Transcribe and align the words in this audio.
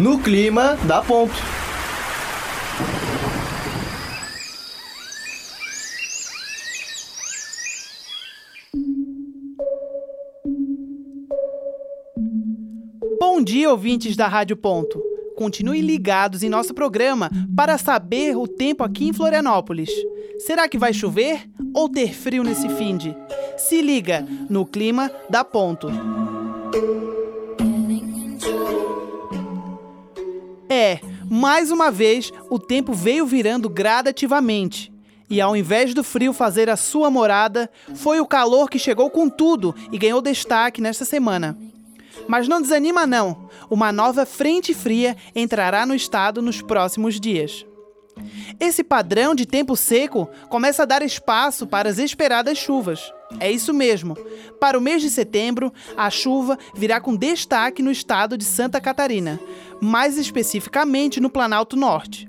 No 0.00 0.18
clima 0.18 0.76
da 0.88 1.00
ponto. 1.00 1.32
Bom 13.20 13.40
dia, 13.40 13.70
ouvintes 13.70 14.16
da 14.16 14.26
Rádio 14.26 14.56
Ponto. 14.56 15.00
Continue 15.36 15.80
ligados 15.80 16.42
em 16.42 16.48
nosso 16.48 16.74
programa 16.74 17.30
para 17.54 17.78
saber 17.78 18.36
o 18.36 18.48
tempo 18.48 18.82
aqui 18.82 19.08
em 19.08 19.12
Florianópolis. 19.12 19.90
Será 20.38 20.68
que 20.68 20.76
vai 20.76 20.92
chover 20.92 21.48
ou 21.72 21.88
ter 21.88 22.12
frio 22.12 22.42
nesse 22.42 22.68
finde? 22.68 23.16
Se 23.56 23.80
liga 23.80 24.26
no 24.50 24.66
clima 24.66 25.08
da 25.30 25.44
Ponto. 25.44 25.88
É, 30.84 31.00
mais 31.30 31.70
uma 31.70 31.90
vez 31.90 32.30
o 32.50 32.58
tempo 32.58 32.92
veio 32.92 33.24
virando 33.24 33.70
gradativamente. 33.70 34.92
E 35.30 35.40
ao 35.40 35.56
invés 35.56 35.94
do 35.94 36.04
frio 36.04 36.34
fazer 36.34 36.68
a 36.68 36.76
sua 36.76 37.08
morada, 37.08 37.70
foi 37.94 38.20
o 38.20 38.26
calor 38.26 38.68
que 38.68 38.78
chegou 38.78 39.08
com 39.08 39.30
tudo 39.30 39.74
e 39.90 39.96
ganhou 39.96 40.20
destaque 40.20 40.82
nesta 40.82 41.06
semana. 41.06 41.56
Mas 42.28 42.46
não 42.48 42.60
desanima 42.60 43.06
não, 43.06 43.48
uma 43.70 43.90
nova 43.90 44.26
frente 44.26 44.74
fria 44.74 45.16
entrará 45.34 45.86
no 45.86 45.94
estado 45.94 46.42
nos 46.42 46.60
próximos 46.60 47.18
dias. 47.18 47.64
Esse 48.60 48.84
padrão 48.84 49.34
de 49.34 49.46
tempo 49.46 49.76
seco 49.76 50.28
começa 50.48 50.82
a 50.82 50.86
dar 50.86 51.02
espaço 51.02 51.66
para 51.66 51.88
as 51.88 51.98
esperadas 51.98 52.58
chuvas. 52.58 53.12
É 53.40 53.50
isso 53.50 53.74
mesmo. 53.74 54.16
Para 54.60 54.78
o 54.78 54.80
mês 54.80 55.02
de 55.02 55.10
setembro, 55.10 55.72
a 55.96 56.08
chuva 56.10 56.58
virá 56.74 57.00
com 57.00 57.16
destaque 57.16 57.82
no 57.82 57.90
estado 57.90 58.38
de 58.38 58.44
Santa 58.44 58.80
Catarina, 58.80 59.40
mais 59.80 60.16
especificamente 60.16 61.20
no 61.20 61.30
Planalto 61.30 61.76
Norte. 61.76 62.28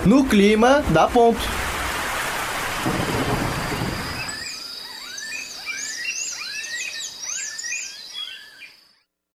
No 0.09 0.25
clima 0.25 0.83
da 0.89 1.07
ponto. 1.07 1.68